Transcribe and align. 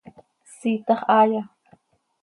¿Siitax 0.55 0.99
haaya? 1.07 1.41